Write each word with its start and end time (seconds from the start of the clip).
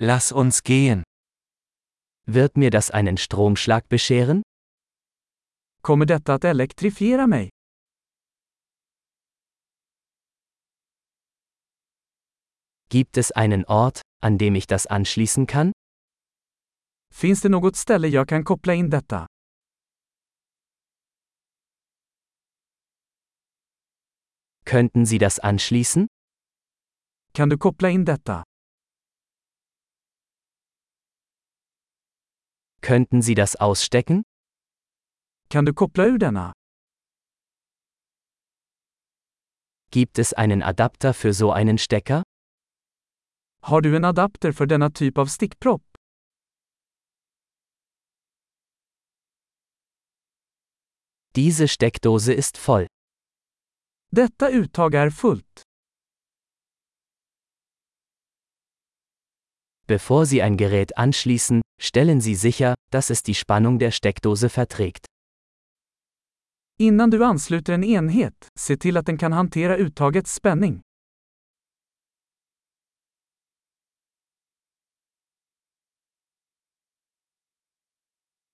Lass 0.00 0.30
uns 0.30 0.62
gehen. 0.62 1.02
Wird 2.24 2.56
mir 2.56 2.70
das 2.70 2.90
einen 2.92 3.16
Stromschlag 3.16 3.88
bescheren? 3.88 4.42
Kommer 5.82 6.06
detta 6.06 6.34
att 6.34 6.44
elektrifiera 6.44 7.26
mig? 7.26 7.50
Gibt 12.88 13.16
es 13.16 13.32
einen 13.32 13.64
Ort, 13.64 14.02
an 14.22 14.38
dem 14.38 14.54
ich 14.54 14.68
das 14.68 14.86
anschließen 14.86 15.48
kann? 15.48 15.72
Finns 17.12 17.40
det 17.40 17.48
något 17.48 17.76
ställe 17.76 18.06
jag 18.08 18.28
kan 18.28 18.44
koppla 18.44 18.74
in 18.74 18.90
detta? 18.90 19.26
Könnten 24.64 25.06
Sie 25.06 25.18
das 25.18 25.40
anschließen? 25.40 26.06
Kan 27.32 27.48
du 27.50 27.58
koppla 27.58 27.88
in 27.88 28.04
detta? 28.04 28.47
Könnten 32.88 33.20
Sie 33.20 33.34
das 33.34 33.54
ausstecken? 33.54 34.22
Kan 35.50 35.66
du 35.66 35.74
koppla 35.74 36.04
ur 36.06 36.18
denna? 36.18 36.52
Gibt 39.90 40.18
es 40.18 40.32
einen 40.32 40.62
Adapter 40.62 41.12
für 41.12 41.34
so 41.34 41.52
einen 41.52 41.76
Stecker? 41.76 42.22
Har 43.62 43.82
du 43.82 43.94
en 43.94 44.04
adapter 44.06 44.54
för 44.54 44.66
denna 44.66 44.88
typ 44.90 45.18
av 45.18 45.26
stickpropp? 45.26 45.82
Diese 51.36 51.68
Steckdose 51.68 52.32
ist 52.32 52.56
voll. 52.56 52.86
Detta 54.10 54.48
uttag 54.48 54.94
är 54.94 55.10
fullt. 55.10 55.62
Bevor 59.86 60.24
Sie 60.24 60.40
ein 60.42 60.56
Gerät 60.56 60.96
anschließen, 60.96 61.60
stellen 61.80 62.20
Sie 62.20 62.34
sicher, 62.34 62.74
dass 62.90 63.10
es 63.10 63.22
die 63.22 63.34
Spannung 63.34 63.78
der 63.78 63.90
Steckdose 63.90 64.48
verträgt. 64.48 65.06
Innan 66.80 67.10
du 67.10 67.24
ansluter 67.24 67.72
en 67.74 67.82
enhet, 67.82 68.48
se 68.58 68.76
till 68.76 68.96
att 68.96 69.06
den 69.06 69.18
kan 69.18 69.32
hantera 69.32 69.76
uttagets 69.76 70.34
spänning. 70.34 70.80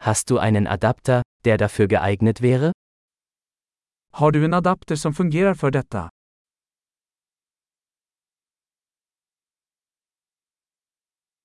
Hast 0.00 0.30
du 0.30 0.38
einen 0.38 0.66
Adapter, 0.66 1.22
der 1.44 1.58
dafür 1.58 1.86
geeignet 1.86 2.42
wäre? 2.42 2.72
Har 4.14 4.32
du 4.32 4.44
en 4.44 4.54
adapter 4.54 4.96
som 4.96 5.14
fungerar 5.14 5.54
för 5.54 5.70
detta? 5.70 6.08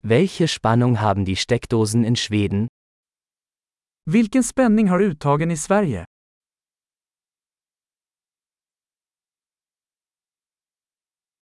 Welche 0.04 0.48
Spannung 0.48 1.02
haben 1.02 1.26
die 1.26 1.36
Steckdosen 1.36 2.04
in 2.04 2.16
Schweden? 2.16 2.68
Vilken 4.06 4.44
spänning 4.44 4.90
har 4.90 5.02
uttagen 5.02 5.52
i 5.52 5.58
Sverige? 5.58 6.06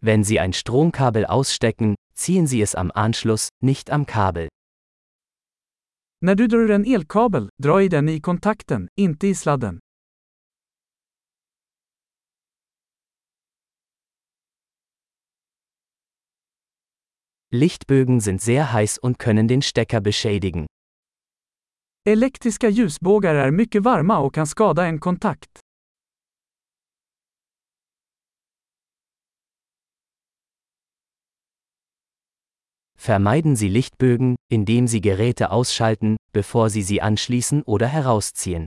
Wenn 0.02 0.24
Sie 0.24 0.40
ein 0.40 0.54
Stromkabel 0.54 1.26
ausstecken, 1.26 1.96
ziehen 2.16 2.48
Sie 2.48 2.62
es 2.62 2.76
am 2.76 2.92
Anschluss, 2.92 3.50
nicht 3.62 3.90
am 3.92 4.06
Kabel. 4.06 4.48
När 6.22 6.36
du 6.36 6.48
drar 6.48 6.60
ur 6.60 6.72
en 6.72 6.86
elkabel, 6.86 7.50
dra 7.62 7.82
i 7.82 7.90
den 7.90 8.10
i 8.10 8.20
kontakten, 8.20 8.88
inte 8.96 9.28
i 9.28 9.36
sladden. 9.36 9.80
Lichtbögen 17.54 18.20
sind 18.20 18.42
sehr 18.42 18.74
heiß 18.74 18.98
und 18.98 19.20
können 19.20 19.48
den 19.48 19.62
Stecker 19.62 20.02
beschädigen. 20.02 20.66
Elektriska 22.08 22.70
ljusbågar 22.70 23.36
är 23.36 23.52
mycket 23.52 23.84
varma 23.84 24.18
och 24.20 24.34
kan 24.34 24.48
skada 24.48 24.86
en 24.86 25.00
kontakt. 25.00 25.60
Vermeiden 32.98 33.56
Sie 33.56 33.70
Lichtbögen, 33.70 34.36
indem 34.52 34.88
Sie 34.88 35.02
Geräte 35.02 35.52
ausschalten, 35.52 36.18
bevor 36.34 36.70
Sie 36.70 36.82
sie 36.82 37.02
anschließen 37.02 37.64
oder 37.64 37.88
herausziehen. 37.88 38.66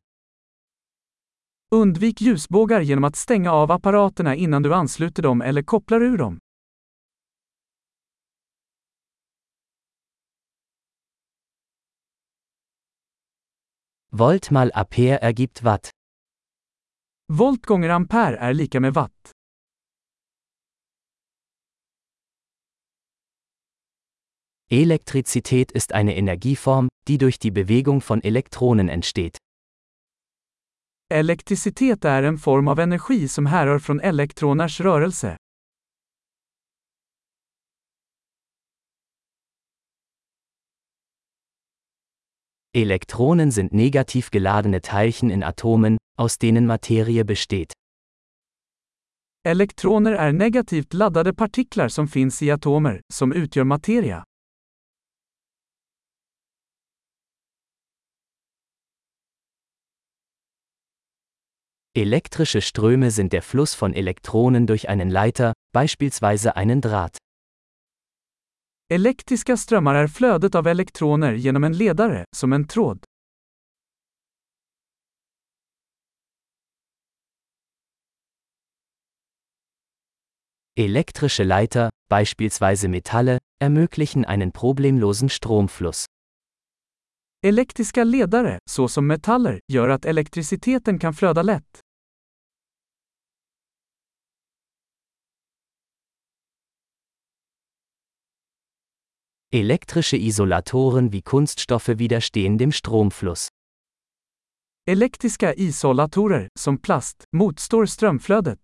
Undvik 1.71 2.21
ljusbågar 2.21 2.81
genom 2.81 3.05
att 3.05 3.17
stänga 3.17 3.53
av 3.53 3.71
apparaterna 3.73 4.35
innan 4.35 4.63
du 4.63 4.75
ansluter 4.75 5.23
dem 5.23 5.43
eller 5.43 5.63
kopplar 5.63 6.03
ur 6.03 6.19
dem. 6.19 6.39
Volt 14.11 14.51
mal 14.51 14.71
Ampere 14.75 15.19
ergibt 15.23 15.63
Watt. 15.65 15.91
Volt 17.27 17.67
gånger 17.67 17.89
ampere 17.89 18.37
är 18.37 18.55
lika 18.55 18.81
med 18.81 18.95
watt. 18.95 19.33
Elektrizität 24.71 25.73
ist 25.73 25.93
eine 25.93 26.17
Energieform, 26.17 26.89
die 27.09 27.19
durch 27.19 27.39
die 27.39 27.51
Bewegung 27.51 28.01
von 28.01 28.23
Elektronen 28.23 28.89
entsteht. 28.89 29.39
Elektricitet 31.11 32.05
är 32.05 32.23
en 32.23 32.39
form 32.39 32.69
av 32.69 32.81
energi 32.81 33.29
som 33.29 33.47
härrör 33.47 33.79
från 33.79 34.01
elektroners 34.01 34.81
rörelse. 34.81 35.37
Elektronen 42.75 43.51
sind 43.51 43.73
negativ 43.73 44.31
geladene 44.31 44.81
Teilchen 44.83 45.31
in 45.31 45.43
Atomen, 45.43 45.97
aus 46.19 46.39
denen 46.39 46.67
Materie 46.67 47.25
besteht. 47.25 47.73
Elektroner 49.45 50.13
är 50.13 50.33
negativt 50.33 50.95
laddade 50.95 51.33
partiklar 51.33 51.89
som 51.89 52.09
finns 52.09 52.43
i 52.43 52.51
atomer, 52.51 53.01
som 53.13 53.33
utgör 53.33 53.65
materia. 53.65 54.25
Elektrische 61.97 62.61
Ströme 62.61 63.11
sind 63.11 63.33
der 63.33 63.43
Fluss 63.43 63.75
von 63.75 63.95
Elektronen 63.95 64.67
durch 64.67 64.89
einen 64.89 65.11
Leiter, 65.11 65.53
beispielsweise 65.73 66.55
einen 66.55 66.81
Draht. 66.81 67.19
Elektriska 68.91 69.57
strömmar 69.57 69.95
är 69.95 70.07
flödet 70.07 70.55
av 70.55 70.67
elektroner 70.67 71.33
genom 71.33 71.65
en 71.65 71.77
ledare, 71.77 72.25
som 72.37 72.53
en 72.53 72.67
tråd. 72.69 73.05
Elektrische 80.81 81.45
Leiter, 81.45 81.91
beispielsweise 82.11 82.89
Metalle, 82.89 83.39
ermöglichen 83.61 84.25
einen 84.25 84.53
problemlosen 84.53 85.29
Stromfluss. 85.29 86.07
Elektriska 87.47 88.05
ledare, 88.05 88.59
såsom 88.71 89.07
metaller, 89.07 89.61
gör 89.73 89.89
att 89.89 90.05
elektriciteten 90.05 90.99
kan 90.99 91.15
flöda 91.15 91.43
lätt. 91.43 91.81
Elektrische 99.51 100.19
Isolatoren 100.19 101.11
wie 101.11 101.23
Kunststoffe 101.23 101.89
widerstehen 101.97 102.59
dem 102.59 102.71
Stromfluss. 102.71 103.49
Elektriska 104.87 105.55
isolatorer, 105.57 106.49
som 106.55 106.83
plast, 106.83 107.25
motstår 107.33 107.87
strömflödet. 107.87 108.61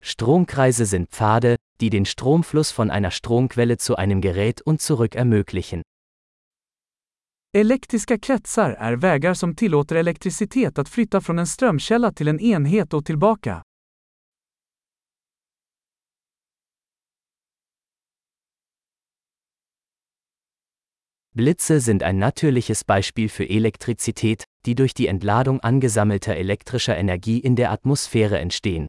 Stromkreise 0.00 0.86
sind 0.86 1.10
Pfade, 1.10 1.56
die 1.80 1.90
den 1.90 2.04
Stromfluss 2.04 2.70
von 2.70 2.90
einer 2.90 3.10
Stromquelle 3.10 3.76
zu 3.76 3.96
einem 3.96 4.20
Gerät 4.20 4.62
und 4.62 4.80
zurück 4.80 5.16
ermöglichen. 5.16 5.82
Elektriska 7.54 8.18
kretsar 8.18 8.70
är 8.70 8.96
vägar 8.96 9.34
som 9.34 9.54
tillåter 9.54 9.96
elektricitet 9.96 10.78
att 10.78 10.88
flytta 10.88 11.20
från 11.20 11.38
en 11.38 11.46
strömkälla 11.46 12.12
till 12.12 12.28
en 12.28 12.40
enhet 12.40 12.94
och 12.94 13.04
tillbaka. 13.04 13.62
Blitze 21.34 21.80
sind 21.80 22.02
ein 22.02 22.18
natürliches 22.18 22.86
Beispiel 22.86 23.28
für 23.28 23.44
Elektrizität, 23.44 24.44
die 24.66 24.74
durch 24.74 24.94
die 24.94 25.08
Entladung 25.08 25.60
angesammelter 25.60 26.34
elektrischer 26.34 26.96
Energie 26.96 27.38
in 27.38 27.56
der 27.56 27.70
Atmosphäre 27.70 28.38
entstehen. 28.38 28.86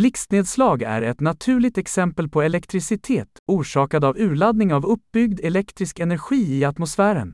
Blixtnedslag 0.00 0.82
är 0.82 1.02
ett 1.02 1.20
naturligt 1.20 1.78
exempel 1.78 2.28
på 2.28 2.42
elektricitet, 2.42 3.28
orsakad 3.46 4.04
av 4.04 4.16
urladdning 4.18 4.74
av 4.74 4.86
uppbyggd 4.86 5.40
elektrisk 5.40 6.00
energi 6.00 6.58
i 6.58 6.64
atmosfären. 6.64 7.32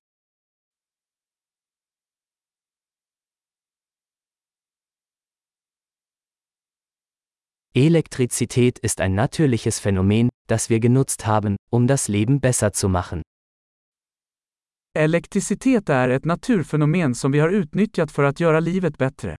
Elektrizität 7.75 8.79
ist 8.79 9.01
ein 9.01 9.15
natürliches 9.15 9.81
Phänomen, 9.81 10.29
das 10.49 10.71
wir 10.71 10.79
genutzt 10.79 11.27
haben, 11.27 11.57
um 11.73 11.87
das 11.87 12.09
Leben 12.09 12.41
besser 12.41 12.73
zu 12.73 12.89
machen. 12.89 13.23
Elektricitet 14.99 15.89
är 15.89 16.09
ett 16.09 16.25
naturfenomen 16.25 17.15
som 17.15 17.33
vi 17.33 17.39
har 17.39 17.49
utnyttjat 17.49 18.13
för 18.13 18.23
att 18.23 18.41
göra 18.41 18.61
livet 18.61 18.99
bättre. 18.99 19.37